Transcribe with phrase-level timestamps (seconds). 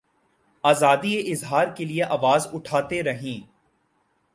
[0.63, 3.37] آزادیٔ اظہار کیلئے آواز اٹھاتے رہے۔